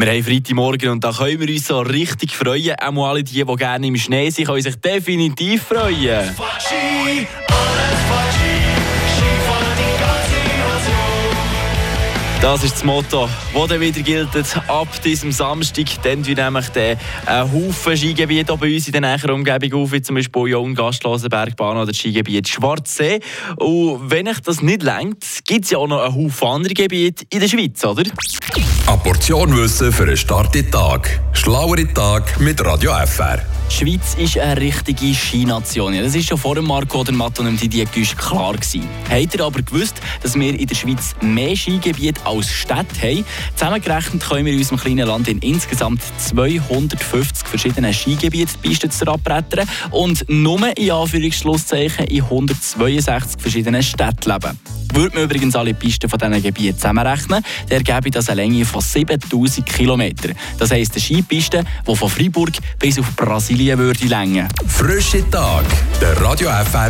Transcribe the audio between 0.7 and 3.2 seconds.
und da können wir uns so richtig freuen. Auch